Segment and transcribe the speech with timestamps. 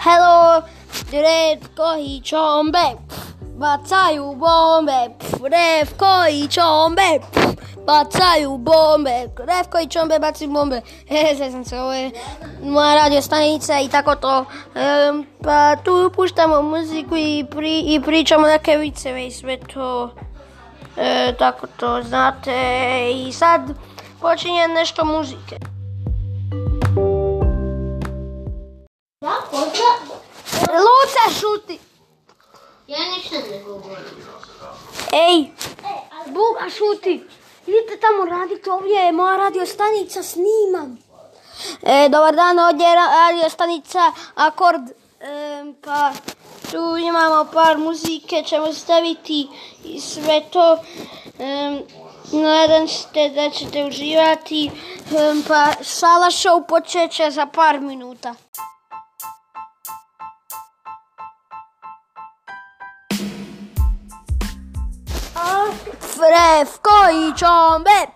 [0.00, 0.62] Hello,
[1.10, 2.78] drevko i čombe,
[3.56, 7.20] bacaju bombe, drevko i čombe,
[7.86, 10.80] bacaju bombe, drevko i čombe bacaju bombe.
[11.52, 12.10] Sam se, ovo je
[12.62, 14.44] moja radio stanica i tako to.
[15.44, 20.10] Pa tu puštamo muziku i, pri, i pričamo neke viceve i sve to.
[20.96, 21.66] E, tako
[22.02, 22.52] znate.
[23.14, 23.60] I sad
[24.20, 25.58] počinje nešto muzike.
[29.20, 29.87] Da, pozna.
[31.30, 31.78] Šuti!
[32.86, 34.04] Ja ništa ne govorim.
[35.12, 35.46] Ej,
[36.26, 37.24] Buga šuti!
[37.66, 40.98] Idite tamo radite, ovdje je moja radio stanica, snimam.
[41.82, 44.90] E, dobar dan, ovdje je ra- radio stanica Akord.
[44.90, 44.94] E,
[45.84, 46.12] pa
[46.70, 49.48] tu imamo par muzike, ćemo staviti
[49.84, 50.78] i sve to.
[51.38, 51.80] E,
[52.32, 54.66] nadam se da ćete uživati.
[54.66, 54.70] E,
[55.48, 58.34] pa Sala show počeće za par minuta.
[66.18, 68.12] Fresco i ciombe,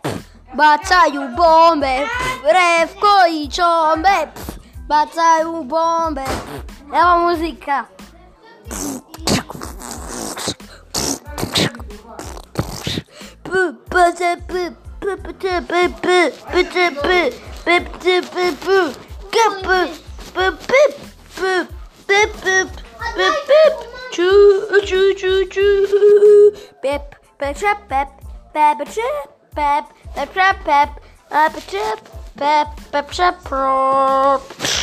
[0.54, 2.04] battaiu bombe.
[2.42, 4.32] Fresco i ciombe,
[4.88, 6.24] battaiu bombe.
[6.90, 7.88] É uma música.
[24.10, 26.52] Choo choo choo choo.
[26.82, 27.21] Bip
[27.54, 27.94] c, p,
[28.52, 29.02] p, p, c,
[29.54, 29.58] p,
[30.14, 30.30] p,
[31.60, 31.82] c,
[32.38, 32.42] p,
[32.90, 34.81] p, k,